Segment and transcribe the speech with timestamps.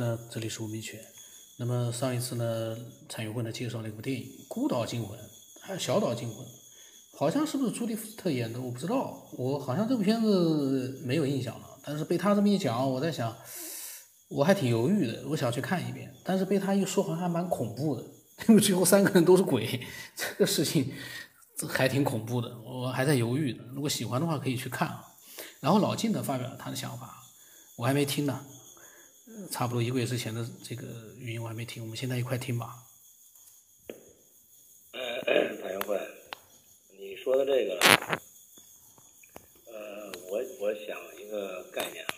[0.00, 0.98] 那这里是吴明全。
[1.58, 2.74] 那么上一次呢，
[3.06, 5.18] 蔡云慧呢介绍了一部电影《孤岛惊魂》，
[5.60, 6.38] 还有《小岛惊魂》，
[7.18, 8.58] 好像是不是朱迪福特演的？
[8.58, 11.66] 我不知道，我好像这部片子没有印象了。
[11.84, 13.36] 但是被他这么一讲，我在想，
[14.30, 16.10] 我还挺犹豫的，我想去看一遍。
[16.24, 18.02] 但是被他一说，好像还蛮恐怖的，
[18.48, 19.86] 因为最后三个人都是鬼，
[20.16, 20.94] 这个事情
[21.68, 22.50] 还挺恐怖的。
[22.64, 23.64] 我还在犹豫呢。
[23.74, 25.04] 如果喜欢的话，可以去看啊。
[25.60, 27.22] 然后老晋呢发表了他的想法，
[27.76, 28.46] 我还没听呢。
[29.50, 30.86] 差不多一个月之前的这个
[31.18, 32.74] 语音我还没听，我们现在一块听吧。
[34.92, 35.98] 呃，谭元慧，
[36.98, 37.78] 你说的这个，
[39.66, 42.14] 呃，我我想一个概念啊，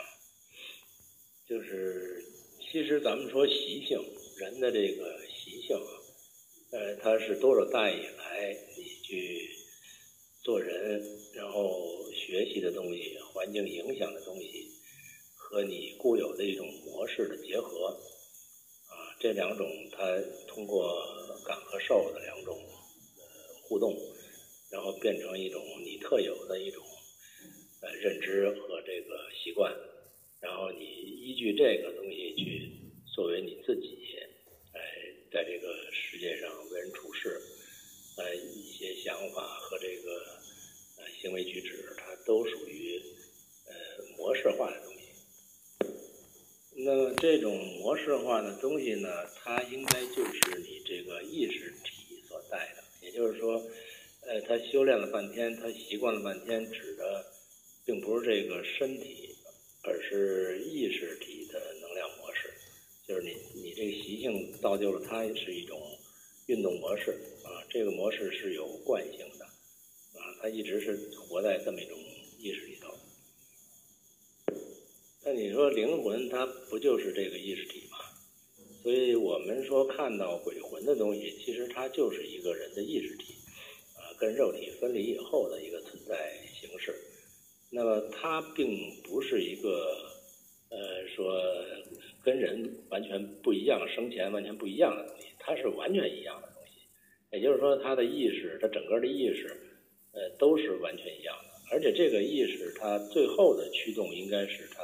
[1.48, 2.25] 就是
[2.71, 3.99] 其实咱们说习性，
[4.38, 5.93] 人的这个习性啊，
[6.73, 9.51] 呃，它是多少代以来你去
[10.43, 11.02] 做人，
[11.35, 14.62] 然后学习的东西，环境影响的东西。
[15.52, 17.88] 和你固有的一种模式的结合，
[18.88, 20.96] 啊，这两种它通过
[21.45, 23.23] 感和受的两种呃
[23.60, 23.95] 互动，
[24.71, 26.82] 然后变成一种你特有的一种
[27.82, 29.71] 呃认知和这个习惯，
[30.40, 32.73] 然后你依据这个东西去
[33.15, 33.99] 作为你自己，
[34.73, 34.80] 哎，
[35.30, 37.38] 在这个世界上为人处事，
[38.16, 40.15] 呃一些想法和这个
[40.96, 42.99] 呃行为举止，它都属于
[43.66, 44.91] 呃模式化的东西。
[46.85, 52.83] 那么这种模式化的东西呢，它应该就是你这个意识体所带的。
[53.01, 53.55] 也就是说，
[54.27, 57.24] 呃，他修炼了半天，他习惯了半天，指的
[57.85, 59.29] 并不是这个身体，
[59.85, 62.52] 而是意识体的能量模式。
[63.07, 65.81] 就是你你这个习性造就了它是一种
[66.47, 67.12] 运动模式
[67.44, 71.97] 啊，这个模式是有惯性的啊，它一直是活在这么一种
[72.41, 72.72] 意识里。
[75.25, 77.98] 那你说灵魂它不就是这个意识体吗？
[78.82, 83.32] 所以我们说看到鬼魂的东西，其实它就是一个人的意识体，
[83.94, 86.93] 啊，跟肉体分离以后的一个存在形式。
[87.71, 89.97] 那么它并不是一个，
[90.71, 91.41] 呃，说
[92.25, 96.82] 跟人完全不一样、生前完全不一样的东西，它是完全一样的东西。
[97.31, 99.56] 也就是说，它的意识，它整个的意识，
[100.15, 101.50] 呃，都是完全一样的。
[101.71, 104.82] 而且这个意识，它最后的驱动应该是它。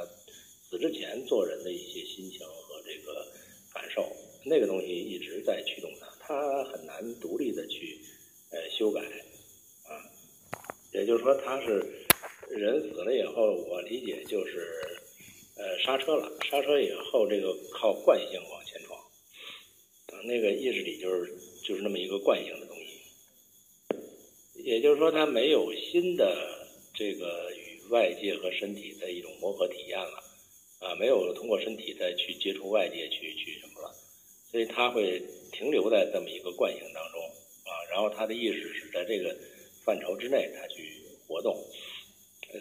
[0.69, 3.25] 死之前做人的一些心情和这个
[3.73, 4.05] 感受，
[4.45, 7.99] 那个东西一直在驱动他，他很难独立的去
[8.51, 9.97] 呃修改啊。
[10.91, 11.83] 也就是说，他是
[12.49, 14.67] 人死了以后，我理解就是
[15.55, 23.01] 呃刹车了，刹车以后这个靠惯性往前闯啊，那个意识里就是就是那么一个惯性的东西。
[24.63, 30.28] 也就是说，他没有新的这个与外界和身体的一种磨合体验了。
[30.79, 33.93] 啊，没有通过身体再去接触外界去去什么了，
[34.49, 37.21] 所以他会停留在这么一个惯性当中
[37.65, 39.35] 啊，然后他的意识是在这个
[39.83, 41.53] 范畴之内，他去活动，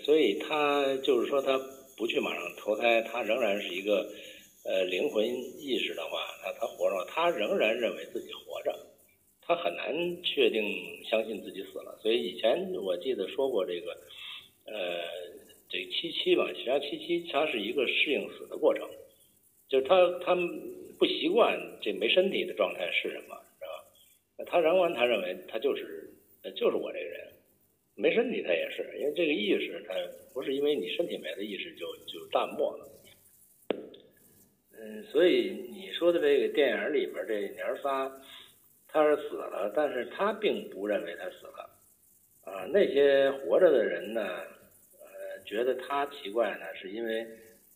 [0.05, 1.57] 所以他就是说他
[1.97, 4.13] 不去马上投胎，他仍然是一个
[4.65, 8.77] 呃灵魂意识的话，他他活着，他仍然认为自己活着，
[9.43, 10.65] 他很难确定
[11.09, 13.97] 相信自己死了，所以以前我记得说过这个
[14.65, 15.28] 呃。
[15.69, 18.89] 这七七吧，实际上七七它是一个适应死的过程，
[19.69, 20.35] 就是他他
[20.99, 24.51] 不习惯这没身体的状态是什么，知道吧？
[24.51, 26.11] 他仍然他认为他就是
[26.57, 27.29] 就是我这个人，
[27.97, 29.95] 没身体他也是，因为这个意识他
[30.33, 32.89] 不是因为你身体没了意识就就淡漠了。
[34.81, 38.11] 嗯，所以你说的这个电影里边这娘仨，
[38.87, 41.71] 他是死了，但是他并不认为他死了，
[42.45, 44.23] 啊，那些活着的人呢？
[45.49, 47.27] 觉得他奇怪呢，是因为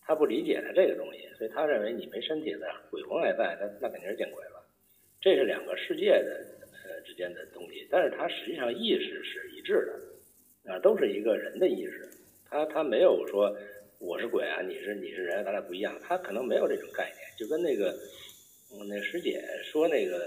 [0.04, 4.62] 他不理解他这个东西，所以他认为你没身体的鬼魂还在，那那肯定是见鬼了。
[5.22, 6.44] 这是两个世界的
[6.84, 12.06] 呃之间的东西，但是他实际上意识是一致的，啊，都是一个人的意识。
[12.50, 13.56] 他他没有说
[13.98, 15.98] 我是鬼啊，你是你是人，咱俩不一样。
[16.02, 17.96] 他可能没有这种概念，就跟那个
[18.86, 20.18] 那师姐说那个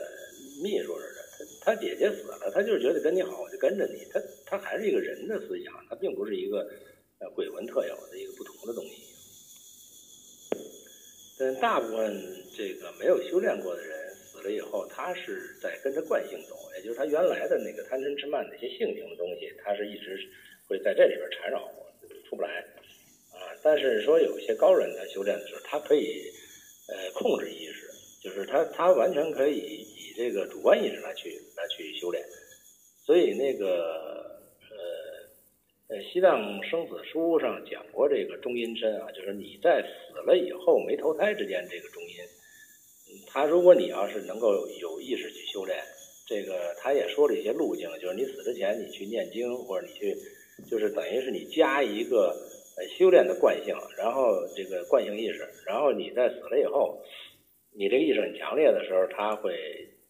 [0.63, 4.03] 秘书似的，他他姐姐死了，他就是觉得跟你好，我就跟着你。
[4.11, 6.67] 他他还是一个人的思想，他并不是一个。
[7.29, 9.03] 鬼魂特有的一个不同的东西，
[11.37, 20.17] 但大部分这个没有修炼过的人死了以后，他是在跟着惯性走，也就是他原来的那个贪嗔痴慢那些性情的东西，他是一直
[20.67, 21.59] 会在这里边缠绕，
[22.29, 22.63] 出不来
[23.33, 23.51] 啊。
[23.61, 26.31] 但是说有些高人在修炼的时候，他可以
[26.87, 27.89] 呃控制意识，
[28.23, 32.23] 就是他他完全可以以这个主观意识来去来去修炼，
[33.05, 34.24] 所以那个。
[35.87, 42.09] 呃，西藏生死书上讲过这个中阴身啊，就是你在死了以后没投胎之间，这个中阴
[43.27, 45.77] 他如果你要是能够有意识去修炼，
[46.27, 50.15] 这个他也说了一些路径，就是你死之前你去念经，或者你去，
[50.67, 52.35] 就是等于是你加一个
[52.77, 56.99] 呃修炼的惯性，然后这个惯性意识，然后你在死了以后，
[57.77, 59.53] 你这个意识很强烈的时候，他会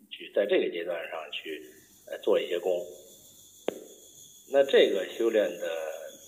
[0.09, 1.61] 去在这个阶段上去
[2.09, 2.81] 呃做一些功。
[4.51, 5.67] 那这个修炼的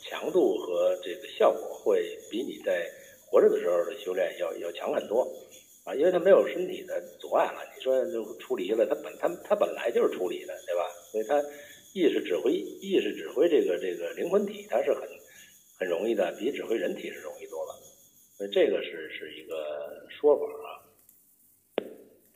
[0.03, 2.89] 强度和这个效果会比你在
[3.25, 5.21] 活着的时候的修炼要要强很多
[5.85, 7.61] 啊，因为它没有身体的阻碍了。
[7.75, 10.83] 你说就出离了，它本它它本来就是出离的，对吧？
[11.11, 11.41] 所以它
[11.93, 15.07] 意识指挥意识指挥这个这个灵魂体，它是很
[15.79, 17.75] 很容易的，比指挥人体是容易多了。
[18.37, 20.83] 所以这个是是一个说法啊。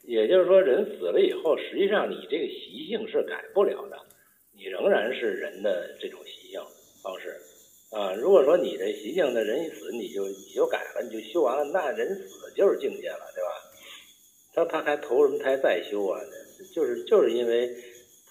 [0.03, 3.97] 也就是说，人死了以后，实际上你这个习性是改不了的。
[4.61, 6.61] 你仍然是人的这种习性
[7.01, 7.35] 方式
[7.89, 8.13] 啊。
[8.13, 13.49] 如果说你的习性，那人一死你就你就改了，你就修完了，那人死就是境界了，对吧？
[14.53, 16.21] 他他还投什么胎再修啊？
[16.75, 17.67] 就是就是因为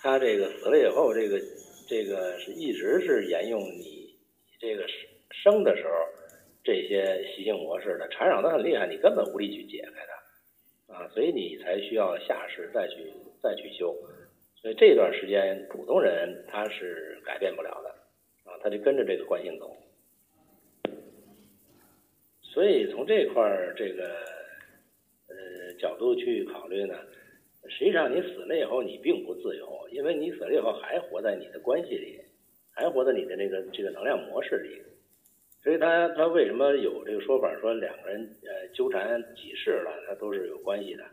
[0.00, 1.40] 他这个死了以后，这个
[1.88, 4.14] 这个是一直是沿用你
[4.60, 4.86] 这个
[5.42, 5.90] 生的时候
[6.62, 13.12] 这些习性模式的，缠绕的很厉害，你根本无力去解开它啊，所以你才需要下世再去
[13.42, 13.96] 再去修。
[14.60, 17.88] 所以这段时间，普通人他是改变不了的，
[18.50, 19.74] 啊，他就跟着这个惯性走。
[22.42, 24.04] 所以从这块儿这个
[25.28, 26.94] 呃角度去考虑呢，
[27.68, 32.20] 实际上你死了以后你并不自由，因为你死了以后还活在你的关系里，
[32.70, 34.82] 还活在你的这个这个能量模式里。
[35.62, 41.04] 所以他他为什么有这个说法说两个人呃纠缠几世了，他都是有关系的。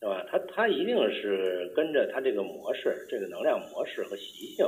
[0.00, 0.24] 对吧？
[0.30, 4.64] 他他一定是跟着他这个模式、这个能量模式和习性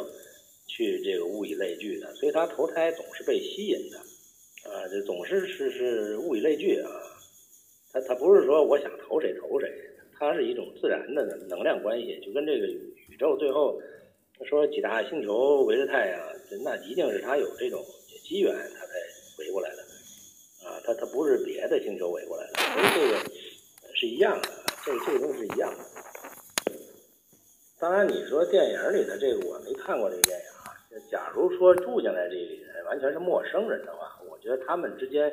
[0.66, 3.98] 去这个物以类聚的，所以他投胎总是被吸引的，
[4.68, 6.90] 啊，这总是是是物以类聚啊。
[7.92, 9.72] 他他不是说我想投谁投谁，
[10.18, 13.80] 它是一种自然的能量关系，就跟这个宇宙最后
[14.44, 16.20] 说几大星球围着太阳，
[16.64, 17.80] 那一定是他有这种
[18.24, 18.92] 机缘，他才
[19.38, 19.82] 围过来的，
[20.66, 24.59] 啊，他他不是别的星球围过来的，所以这个是一样的。
[24.84, 25.84] 这这个东西是一样的。
[27.78, 30.76] 当然，你说电影里的这个我没看过这个电影啊。
[31.10, 35.32] 假如说住进来这个人完全是陌生人的话，我觉得他们之间，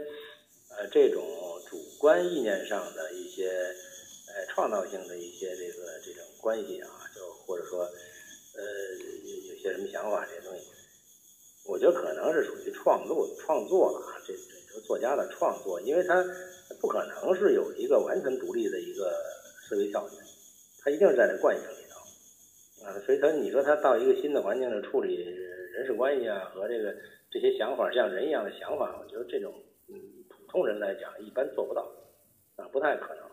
[0.69, 1.21] 呃，这种
[1.69, 8.63] 主观意念上的一些，呃，创造性的一些这个这种关系啊，就或者说，呃，
[9.25, 10.67] 有有些什么想法这些东西，
[11.65, 16.23] 我觉得可能是属于创作创作了啊，这这个作家的创作，因为他
[16.79, 19.35] 不可能是有一个完全独立的一个。
[19.67, 20.15] 思维跳跃，
[20.81, 26.95] 他一定是在这惯性里头，啊，所以他你说他到一个新的环境里处理人事关系啊，和这个
[27.29, 29.53] 这些想法像人一样的想法，我觉得这种
[29.89, 29.95] 嗯
[30.29, 31.91] 普通人来讲一般做不到，
[32.55, 33.27] 啊，不太可能。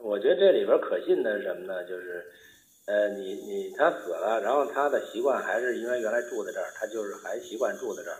[0.00, 1.84] 我觉得这里边可信的是什么呢？
[1.84, 2.24] 就是，
[2.86, 8.16] 呃，你你他死了，然后他的习惯还是因为原来住在这儿，他就是还习惯住在这儿，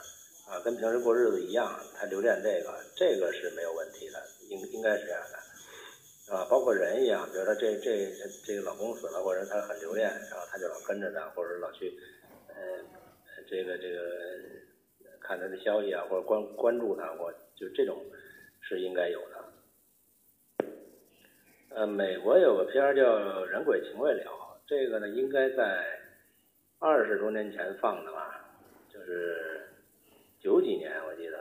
[0.50, 5.37] 啊，跟平时过日子一样，他留恋这个，这个是没有问题的，应应该是这样的。
[6.30, 8.12] 啊，包括人一样，比如说这这
[8.44, 11.98] 这个老公死了，或者他很留恋，然后他就老跟着他，或者老去，
[12.48, 12.54] 呃，
[13.48, 13.98] 这个这个
[15.20, 18.04] 看他的消息啊，或者关关注他，或就这种
[18.60, 20.68] 是应该有的。
[21.70, 23.02] 呃，美国有个片叫
[23.44, 24.24] 《人鬼情未了》，
[24.66, 25.98] 这个呢应该在
[26.78, 28.50] 二十多年前放的吧，
[28.92, 29.66] 就是
[30.40, 31.37] 九几年我记得，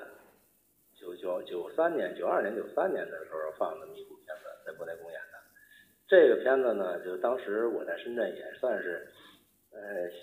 [1.16, 4.44] 九九九三年、九二年、九三年的时候放的一部片子。
[4.66, 5.38] 在国内公演的
[6.10, 9.08] 这个片子呢，就当时我在深圳也算是
[9.72, 9.80] 呃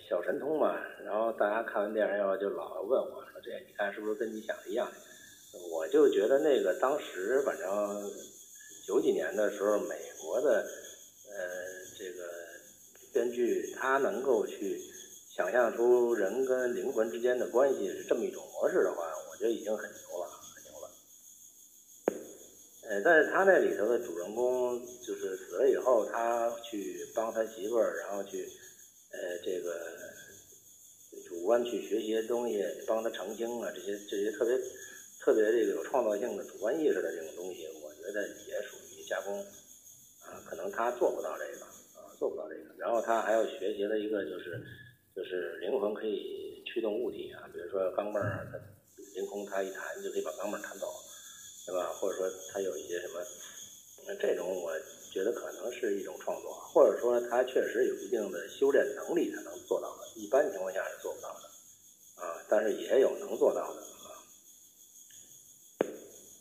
[0.08, 4.86] 小神通嘛，然后大家看完电影以后就老问我说：“这你看是不是跟你想的一样？”
[5.72, 7.66] 我就觉得那个当时反正
[8.86, 11.38] 九几年的时候，美国的呃
[11.96, 12.28] 这个
[13.12, 14.76] 编剧他能够去
[15.34, 20.13] 想象出人跟灵魂之间的关系是这么一种模式的话，我觉得已经很牛。
[22.94, 28.48] 呃，但是他那里头的主人公就是死了以后，他去帮他媳妇儿，然后去，
[29.10, 29.74] 呃，这个
[31.26, 34.56] 主观去学些东西，帮他澄清啊，这些这些特别
[35.20, 41.64] 特别这个有创造性的主观意识的这种东西，我觉得也属于加工啊，可能他做不到这个
[41.98, 42.76] 啊，做不到这个。
[42.78, 44.62] 然后他还要学习了一个就是
[45.16, 48.58] 就是灵魂可以驱动物体啊，比如说钢镚儿，它
[49.16, 50.86] 凌空他一弹就可以把钢镚弹走。
[51.66, 51.92] 对吧？
[51.98, 53.20] 或者说他有一些什么，
[54.06, 54.70] 那这种我
[55.12, 64.12] 觉得可能是一种创作，或者说他确实有一定的修炼能力才能做到的，一般情况下是做不到的，啊，但是也有能做到的啊。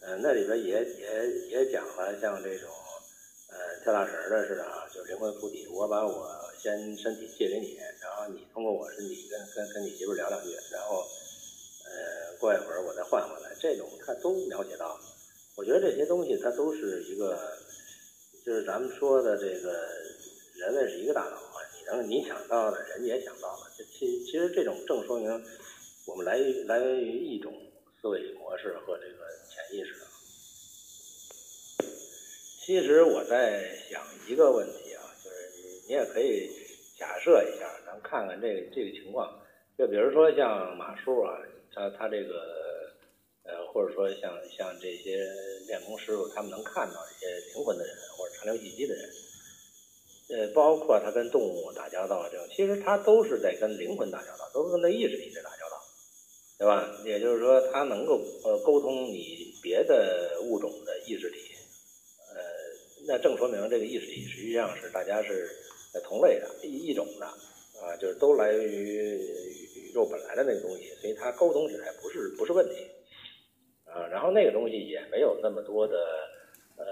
[0.02, 2.70] 呃，那里边也也也讲了像这种，
[3.50, 11.08] 呃，跳大神的似的啊，就灵魂附体，我把我先身体借给你，然后你通过我身体跟跟跟你媳妇聊两句，然后，
[11.86, 15.00] 呃，过一会儿我再换回来，这种他都了解到。
[15.56, 17.38] 我觉得这些东西它都是一个，
[18.44, 19.72] 就是咱们说的这个
[20.56, 25.30] 人类是一个大脑嘛，你能你想到的，人也想到了，其其实这种正说明
[26.08, 27.54] 我们来来源于一种
[28.02, 29.94] 思维模式和这个潜意识。
[32.66, 36.50] 其实我在想一个问题啊，就是你你也可以
[36.98, 39.40] 假设一下，咱看看这个这个情况，
[39.78, 41.38] 就比如说像马叔啊，
[41.76, 42.63] 他他这个。
[43.74, 45.26] 或者说像像这些
[45.68, 49.10] 练功师傅，他们能看到一些灵魂的人，或者长流气机的人，
[50.30, 55.82] 呃，包括他跟动物打交道这种，其实他都是在跟灵魂打交道，都是跟那意识体在打交道，
[56.60, 57.02] 对吧？
[57.04, 61.38] 也就是说，他能够呃沟通你别的物种的意识体，
[62.36, 62.42] 呃，
[63.08, 65.50] 那正说明这个意识体实际上是大家是
[66.04, 69.18] 同类的一一种的啊，就是都来源于
[69.76, 72.88] 宇宙本来的那个东西，所以他沟通起来不是不是问题。
[73.94, 75.96] 啊，然后那个东西也没有那么多的
[76.78, 76.84] 呃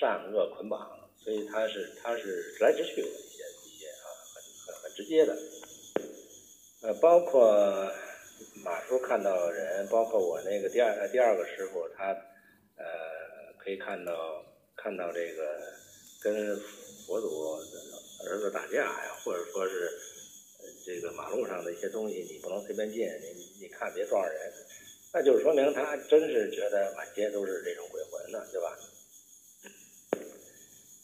[0.00, 5.36] 善恶捆绑，所以它是它是直来直去的一些一些啊，很很很直接的。
[6.82, 7.88] 呃，包括
[8.64, 12.10] 马叔看到人，包括我那个第二第二个师傅，他
[12.76, 12.84] 呃
[13.58, 14.44] 可以看到
[14.76, 15.60] 看到这个
[16.22, 16.56] 跟
[17.06, 19.90] 佛祖的儿子打架呀，或者说是
[20.84, 24.52] 这个马路上的一些东西，你不能随便进，你你看别撞人。
[25.10, 28.78] 那就是说明他真是觉得满街都是这种鬼魂呢，对吧？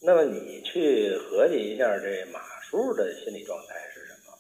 [0.01, 4.39] 那么你去合计一下，这马叔的心理状态是什么，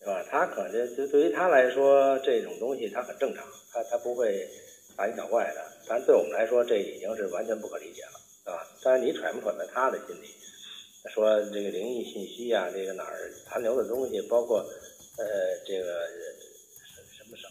[0.00, 0.22] 对吧？
[0.30, 4.46] 他可能就对于他来说，这种东西他很正常，他他不会
[4.94, 5.64] 大惊小怪的。
[5.88, 8.68] 但对我们来说，这已经是完全不可理解了，对吧？
[8.82, 10.28] 但是你揣摩揣摩他的心理，
[11.08, 14.58] 说这个灵异信息啊，这个哪儿残留的东西，包括
[15.16, 15.24] 呃
[15.66, 16.06] 这个。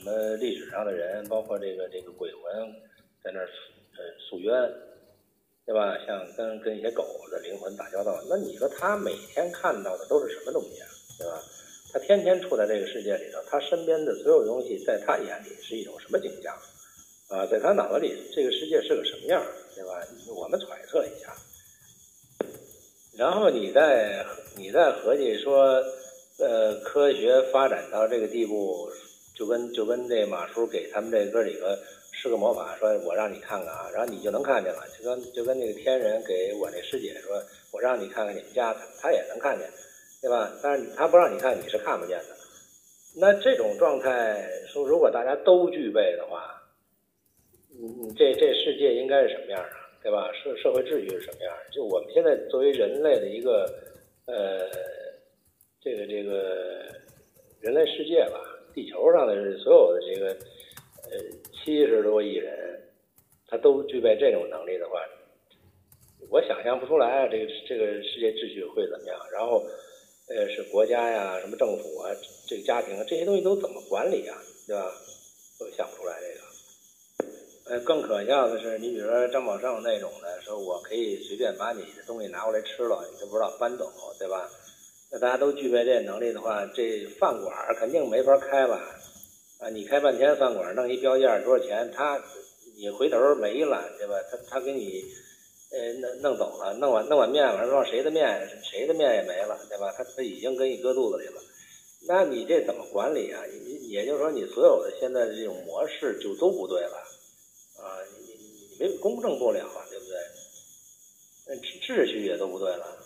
[0.04, 2.44] 什么历史上的人，包括这个这个鬼魂，
[3.24, 3.48] 在那儿
[3.96, 4.52] 呃诉冤，
[5.66, 5.98] 对吧？
[6.06, 10.88] 像跟跟一些狗的灵魂打交道，那你说他每天看到的都是什么东西啊？
[11.18, 11.42] 对吧？
[11.94, 16.54] 他天天处在这个世界里头，他身边的所有东西，在他眼里是一种什么景象？
[17.30, 19.42] 啊，在他脑子里，这个世界是个什么样？
[19.74, 20.06] 对吧？
[20.36, 21.34] 我们揣测一下，
[23.18, 24.26] 然后你再
[24.58, 25.82] 你再合计说，
[26.40, 28.92] 呃，科学发展到这个地步。
[29.34, 31.78] 就跟就跟这马叔给他们这哥几个
[32.12, 34.84] 施个魔法，说我让你看看啊，然后你就能看见了。
[34.98, 39.68] 就跟就跟那个天人给我那师姐说，我让你看看你们家，他他也能看见，
[40.22, 40.52] 对吧？
[40.62, 42.26] 但是他不让你看，你是看不见的。
[43.16, 46.62] 那这种状态，说如果大家都具备的话，
[47.70, 49.76] 你你这这世界应该是什么样啊？
[50.04, 50.32] 对吧？
[50.34, 51.54] 社社会秩序是什么样？
[51.72, 53.66] 就我们现在作为人类的一个
[54.26, 54.70] 呃，
[55.82, 56.86] 这个这个
[57.60, 58.40] 人类世界吧。
[58.74, 60.28] 地球上的所有的这个
[61.10, 61.20] 呃
[61.54, 62.82] 七十多亿人，
[63.48, 65.00] 他都具备这种能力的话，
[66.30, 69.20] 我想象不出来这个这个世界秩序会怎么样。
[69.32, 69.64] 然后
[70.30, 72.10] 呃是国家呀、什么政府啊、
[72.48, 74.38] 这个家庭啊这些东西都怎么管理啊，
[74.68, 74.92] 对吧？
[75.60, 76.54] 都想不出来这个。
[77.66, 83.90] 呃，更可笑的是，你比如说张宝胜那种的，说我可以随便把你的东西拿过来吃了，你都不知道搬走，
[84.20, 84.50] 对吧？
[85.14, 88.82] 那大家都具备这能力的话，这饭馆肯定没法开吧？
[89.60, 91.92] 啊，你开半天饭馆，弄一标价多少钱？
[91.96, 92.20] 他
[92.78, 94.16] 你回头没了，对吧？
[94.32, 95.04] 他他给你
[95.72, 99.94] 呃弄弄走了，弄碗弄碗面，完了谁的面谁的面也没了，对吧？
[99.96, 101.40] 他他已经给你搁肚子里了，
[102.08, 103.44] 那你这怎么管理啊？
[103.88, 106.98] 也就是说，你所有的现在的这种模式就都不对了
[107.78, 108.02] 啊！
[108.18, 110.16] 你你你没公正不了啊，对不对？
[111.46, 112.98] 那秩序也都不对了。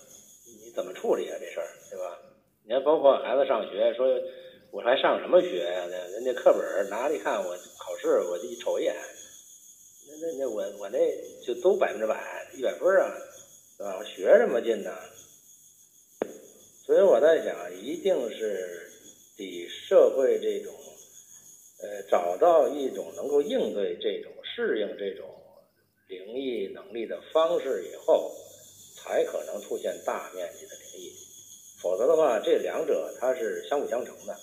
[0.78, 1.36] 怎么处理啊？
[1.40, 2.22] 这事儿，对吧？
[2.64, 4.22] 你看，包括孩子上学，说
[4.70, 5.88] 我还上什么学呀？
[5.90, 11.00] 那人家课本拿一看，我考试我就一瞅一眼，那那那我我那
[11.44, 12.16] 就都百分之百
[12.54, 13.10] 一百分啊，
[13.76, 13.98] 是吧？
[13.98, 14.92] 我学什么劲呢，
[16.86, 18.88] 所以我在想，一定是
[19.36, 20.76] 得社会这种
[21.82, 25.26] 呃找到一种能够应对这种适应这种
[26.08, 28.32] 灵异能力的方式以后。
[29.08, 31.14] 才可能出现大面积的灵异，
[31.82, 34.34] 否则的话，这两者它是相辅相成的，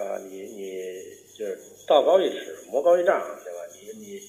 [0.00, 1.02] 啊，你你
[1.34, 3.60] 就是道高一尺，魔高一丈，对吧？
[3.72, 4.20] 你你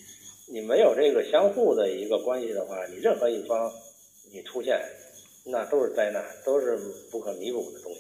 [0.50, 3.70] 你没有这个相互的一个关系的话，你任何一方
[4.32, 4.82] 你出现，
[5.46, 6.78] 那都是灾难，都是
[7.12, 8.00] 不可弥补的东西。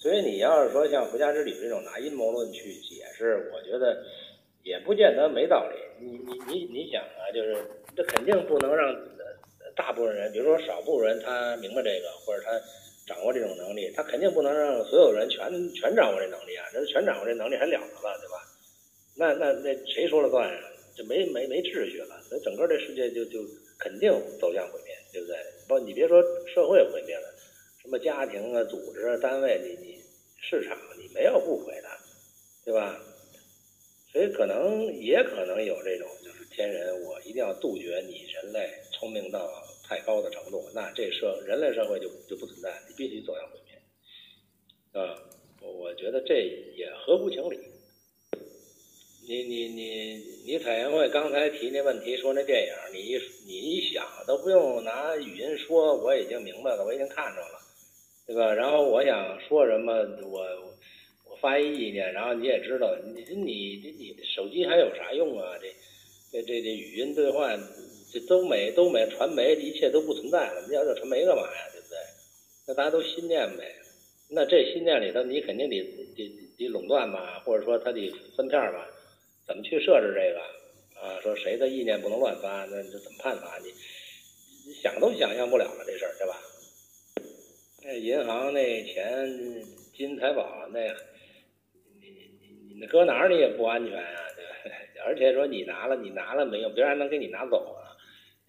[0.00, 4.02] 所以你要是说像回家之旅这种拿阴谋论去解释，我觉得
[4.62, 5.76] 也不见得没道理。
[6.02, 7.62] 你你你你想啊，就是
[7.94, 8.94] 这肯定不能让
[9.80, 12.52] 大部分人，比如说少部分人他明白这个，或者他
[13.06, 16.66] 掌握这种能力，他肯定不能让所有人全全掌握这能力啊！
[16.70, 18.44] 这全掌握这能力还了得了，对吧？
[19.16, 20.60] 那那那谁说了算啊？
[20.94, 23.40] 就没没没秩序了，那整个这世界就就
[23.78, 25.36] 肯定走向毁灭，对不对？
[25.66, 26.22] 不，你别说
[26.54, 27.34] 社会毁灭了，
[27.80, 29.98] 什么家庭啊、组织啊、单位，你你
[30.42, 31.88] 市场，你没有不毁的，
[32.66, 33.00] 对吧？
[34.12, 39.48] 所以可能也可能有这种，就是天人，我一定要杜绝你人类聪明到
[39.90, 45.18] 太高的程度，那这社人类社会就就不存在，你必须走向毁灭，啊，
[45.60, 46.34] 我我觉得这
[46.76, 47.58] 也合乎情理。
[49.26, 50.14] 你你你
[50.46, 57.58] 你彩研会刚才提那问题，说那电影，你一你一想都不用拿语音说，我已经明白了，我已经看着了，
[58.28, 58.54] 对吧？
[58.54, 59.92] 然后我想说什么，
[60.22, 60.70] 我我。
[61.40, 65.56] 发一意见，然后你也知道，你你你你手机还有啥用啊？
[65.58, 65.72] 这
[66.30, 67.50] 这这这语音对话，
[68.12, 70.66] 这都没都没传媒，一切都不存在了。
[70.68, 71.68] 你要这传媒干嘛呀？
[71.72, 71.96] 对不对？
[72.66, 73.74] 那大家都心念呗。
[74.28, 75.80] 那这心念里头，你肯定得
[76.16, 78.86] 得得垄断吧，或者说他得分片吧？
[79.46, 80.40] 怎么去设置这个
[81.00, 81.20] 啊？
[81.22, 82.64] 说谁的意念不能乱发？
[82.66, 83.58] 那这怎么判罚？
[83.58, 83.72] 你
[84.66, 86.36] 你想都想象不了了这事儿，对吧？
[87.82, 89.26] 那银行那钱
[89.96, 90.80] 金银财宝那。
[92.00, 94.76] 你你你你搁哪儿你也不安全啊，对吧？
[95.04, 96.70] 而且说你拿了，你拿了没有？
[96.70, 97.89] 别人还能给你拿走啊？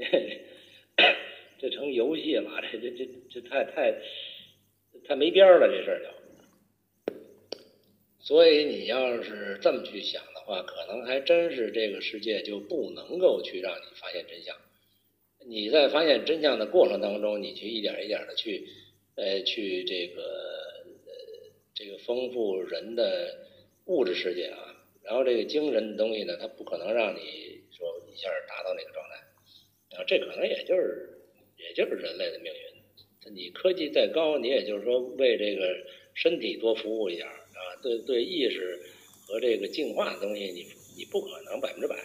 [1.60, 3.94] 这成游戏了，这这这这太太
[5.08, 7.14] 太没边儿了，这事儿就。
[8.20, 14.56] 所以你要是这么去想的话，可能还真是这个世界就不能够去让你发现真相。
[15.46, 18.68] 你在发现真相的过程当中，你去一点一点的去
[19.16, 20.22] 呃去这个
[21.06, 21.12] 呃
[21.74, 23.38] 这个丰富人的。
[23.88, 29.16] 物质世界啊，然后这个精神的东西呢，它不可能让你说一下达到那个状态，
[29.90, 31.08] 然后这可能也就是，
[31.56, 33.34] 也就是人类的命运。
[33.34, 35.74] 你科技再高，你也就是说为这个
[36.16, 38.78] 身体多服务一点啊，对对意识
[39.26, 41.96] 和这个进化的东西，你你不可能百分之百，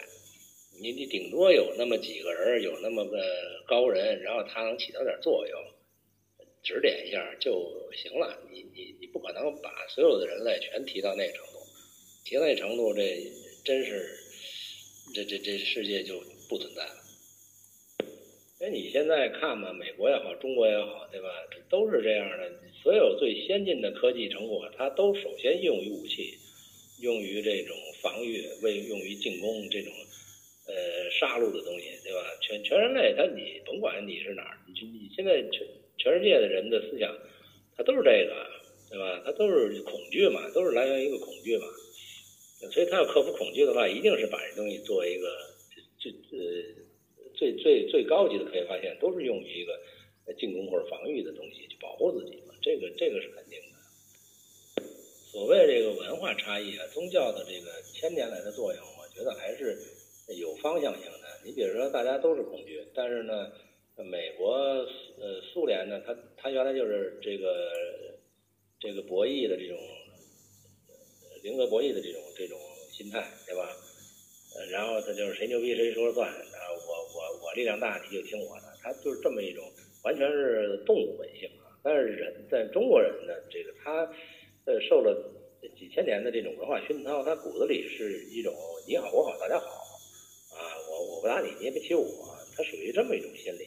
[0.81, 3.19] 你你顶多有那么几个人，有那么个
[3.67, 5.61] 高人，然后他能起到点作用。
[6.63, 11.59] 指点一下就行了，你你你不可能把所有的人类全提到那程度。
[12.25, 13.21] 提到那程度，这
[13.65, 14.09] 真是，
[15.13, 17.06] 这这这世界就不存在了。
[18.67, 21.29] 哎，你现在看吧，美国也好，中国也好，对吧？
[21.71, 22.51] 都是这样的。
[22.83, 26.35] 所有最先进的科技成果，它都首先用于武器，
[27.01, 29.93] 用于这种防御，为用于进攻这种
[30.67, 32.19] 呃杀戮的东西，对吧？
[32.43, 35.65] 全全人类，他你甭管你是哪儿，你你现在全
[35.97, 37.17] 全世界的人的思想，
[37.77, 38.35] 他都是这个，
[38.91, 39.23] 对吧？
[39.25, 41.67] 他都是恐惧嘛，都是来源于一个恐惧嘛。
[42.73, 45.29] 所以他要克服恐惧的话，一定是把这东西作为一个
[45.99, 46.76] 最呃
[47.37, 49.79] 最最最高级的科学发现，都是用于一个
[50.39, 52.55] 进攻或者防御的东西去保护自己嘛。
[52.63, 54.83] 这个这个是肯定的。
[55.31, 59.79] 所谓这个文化差异啊，宗教的这个千年来的作用，我觉得还是
[60.39, 61.29] 有方向性的。
[61.45, 63.53] 你比如说，大家都是恐惧，但是呢，
[63.97, 67.71] 美国呃苏联呢，它它原来就是这个
[68.81, 69.79] 这个博弈的这种。
[71.43, 72.59] 零和博弈的这种这种
[72.91, 73.71] 心态，对吧？
[74.57, 76.35] 呃，然后他就是谁牛逼谁说了算，啊，
[76.75, 77.06] 我我我
[77.57, 79.65] 力量大，你就听我的，他就是这么一种，
[80.05, 81.73] 完全是动物本性啊。
[81.83, 84.05] 但是人在中国人呢，这个他
[84.67, 85.17] 呃受了
[85.75, 88.53] 几千年的这种文化熏陶，他骨子里是一种
[88.87, 89.67] 你好我好大家好
[90.53, 93.65] 啊，我我不打你，你也别欺负我，他属于这么一种心理。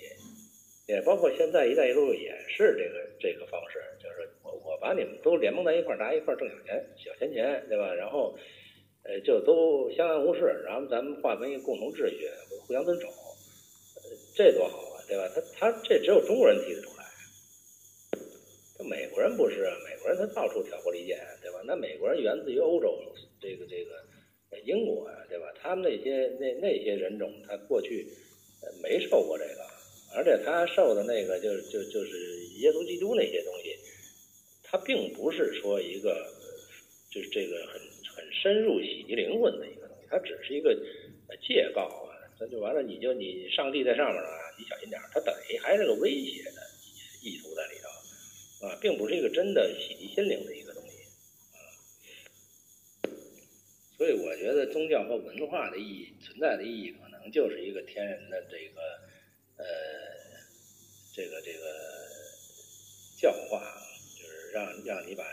[0.88, 7.94] 也包括现在“一带一路”也是这个这个方式，就是我我把你们都联盟在一块儿，大家一块儿挣小钱、小钱钱，对吧？
[7.94, 8.36] 然后，
[9.04, 12.28] 呃，就都相安无事，然后咱们划分一个共同秩序，
[12.66, 13.08] 互相遵守，
[14.40, 15.28] 这多好啊，对吧？
[15.36, 17.04] 他他这只有中国人提得出来，
[18.78, 21.60] 这美国人不是啊，美国人他到处挑拨离间，对吧？
[21.66, 22.98] 那美国人源自于欧洲，
[23.42, 24.02] 这个这个
[24.64, 25.54] 英国呀，对吧？
[25.62, 28.08] 他们那些那那些人种，他过去
[28.82, 29.68] 没受过这个。
[30.16, 32.18] 而且他受的那个，就就就是
[32.60, 33.76] 耶稣基督那些东西，
[34.64, 36.16] 他并不是说一个，
[37.12, 37.82] 就是这个很
[38.16, 40.74] 很深入洗涤灵魂的一个东西，他只是一个
[41.46, 42.09] 戒告啊，
[42.40, 46.62] 那就完了，你就你上帝在上面啊，你小心点儿，它等于还是个威胁的
[47.22, 51.04] 意图在里头啊，并不是一个真的洗涤心灵的一个东西
[51.54, 51.60] 啊。
[53.98, 58.82] 所以我觉得宗教和文化的意义存在的意义，可能就是一个天然的这个。
[59.60, 59.66] 呃，
[61.14, 61.66] 这个这个
[63.18, 63.60] 教化，
[64.18, 65.26] 就是让让你把，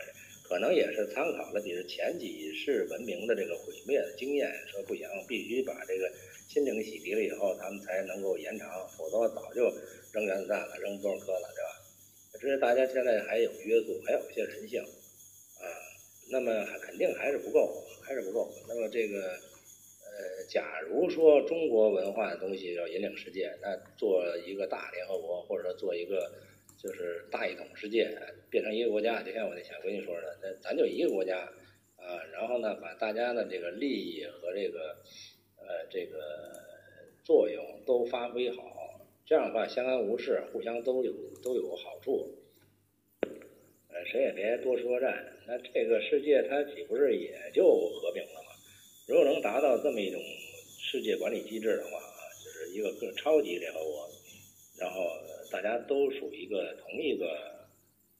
[0.42, 6.12] 可能也是参考了，比如前几世文明的这个毁灭的经验，说不行，必须把这个
[6.48, 9.64] 心灵洗涤了以后，他们才能够延长，否则早就
[10.12, 12.40] 扔原子弹了，扔多少颗了，对吧？
[12.40, 15.64] 只是大家现在还有约束，还有一些人性，啊，
[16.30, 18.50] 那么肯定还是不够，还是不够。
[18.68, 26.32] 那么这个，呃，假如说中国文化的东西要引领世界，那做一个大联合国，或者说做一个
[26.78, 28.16] 就是大一统世界，
[28.48, 31.38] 变成一个国家，就像我那小闺女说的，那咱就一个国家，
[31.96, 34.96] 啊，然后呢，把大家的这个利益和这个。
[35.68, 36.18] 呃，这个
[37.24, 38.62] 作用都发挥好，
[39.24, 42.30] 这样的话相安无事，互相都有都有好处。
[43.88, 48.52] 呃，谁也别多说战，那这个世界它岂不是也就和平了吗？
[49.08, 50.20] 如果能达到这么一种
[50.78, 54.08] 世界管理机制的话啊，就是一个更超级联合国，
[54.78, 55.04] 然后
[55.50, 57.66] 大家都属于一个同一个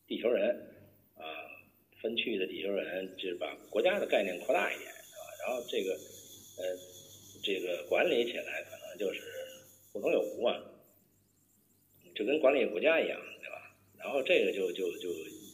[0.09, 0.49] 地球人
[1.17, 1.47] 啊，
[2.03, 5.47] 分区域的地球人，就是把国家的概念扩大一点，是吧？
[5.47, 6.96] 然后这个呃。
[7.47, 9.23] 这个管理起来可能就是
[9.93, 10.61] 互通有无嘛，
[12.13, 13.71] 就跟管理国家一样，对吧？
[13.97, 15.09] 然后这个就就就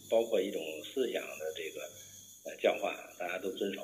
[0.09, 1.83] 包括一种思想的这个
[2.47, 3.83] 呃教化，大家都遵守，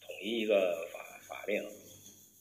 [0.00, 1.60] 统一一个法法令，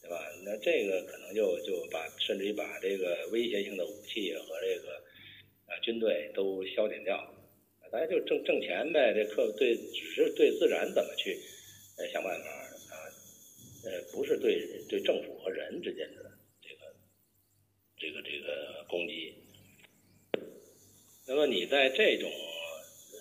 [0.03, 0.21] 对吧？
[0.45, 5.01] 那这个可能就就把甚至于把这个威胁性的武器和这个
[5.65, 7.33] 啊军队都消减掉，
[7.91, 9.15] 大家就挣挣钱呗。
[9.15, 11.41] 这客对只是对自然怎么去
[11.97, 12.64] 呃想办法。
[13.85, 16.95] 呃，不是对对政府和人之间的这个
[17.97, 19.33] 这个这个攻击。
[21.27, 23.17] 那么你在这种呃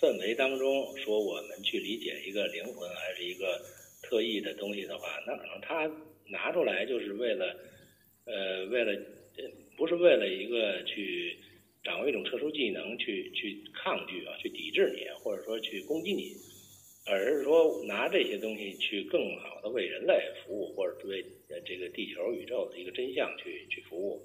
[0.00, 3.60] 氛围当中说我们去理解一个灵魂还是一个
[4.02, 5.90] 特异的东西的话，那可能他
[6.26, 7.56] 拿出来就是为了
[8.24, 8.98] 呃为了
[9.76, 11.38] 不是为了一个去
[11.84, 16.36] 掌握一种特殊技能去去抗拒啊去抵制你或者说去攻击你。
[17.04, 21.24] 而是说拿这些东西去更好的为人类服务，或者为
[21.64, 24.24] 这个地球宇宙的一个真相去去服务，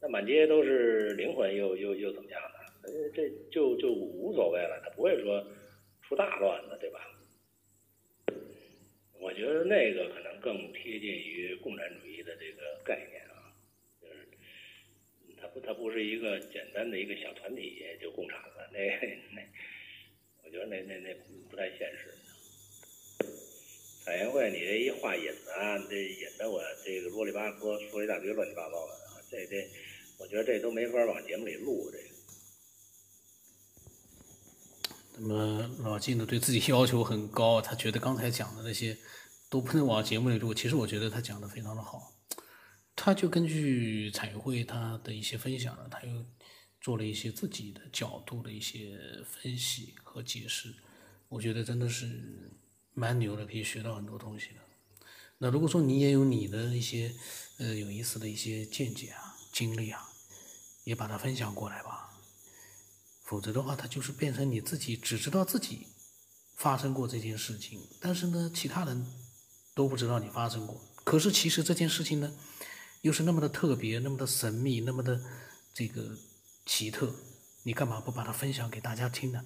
[0.00, 2.90] 那满街都是灵魂，又又又怎么样呢？
[2.90, 5.46] 呃，这就就无所谓了，他不会说
[6.02, 6.98] 出大乱子，对吧？
[9.20, 13.54] 我觉得那个可能更贴近于共产主义的这个概念啊，
[14.00, 14.26] 就是
[15.40, 18.80] 它不它不是一个简单的一个小团体就共产了，那
[19.36, 19.42] 那。
[20.52, 21.14] 我觉得那那那
[21.48, 22.12] 不太现实。
[24.04, 29.66] 彩云会，你这一画引子啊，这引得我这个啰里吧嗦说一大堆乱七八糟的啊，这这，
[30.18, 32.04] 我觉得这都没法往节目里录这个。
[35.16, 38.94] 那么老季呢，对自己要求很高，他觉得刚才讲的那些
[39.48, 40.52] 都不能往节目里录。
[40.52, 42.12] 其实我觉得他讲的非常的好，
[42.94, 46.26] 他就根据彩云会他的一些分享呢，他又。
[46.82, 50.74] 做了一些自己的角度的一些分析和解释，
[51.28, 52.50] 我觉得真的是
[52.92, 54.56] 蛮牛的，可以学到很多东西的。
[55.38, 57.14] 那如果说你也有你的一些
[57.58, 60.08] 呃有意思的一些见解啊、经历啊，
[60.82, 62.10] 也把它分享过来吧。
[63.22, 65.86] 否则的话，它就是变成你自己只知道自己
[66.56, 69.06] 发生过这件事情，但是呢，其他人
[69.76, 70.80] 都不知道你发生过。
[71.04, 72.34] 可是其实这件事情呢，
[73.02, 75.22] 又是那么的特别，那么的神秘，那么的
[75.72, 76.18] 这个。
[76.64, 77.14] 奇特，
[77.64, 79.44] 你干嘛不把它分享给大家听呢？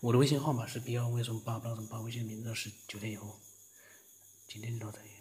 [0.00, 3.40] 我的微信号码是 B 二为什么八八什么八，微信名字是九天以后。
[4.46, 5.13] 今天就到这里。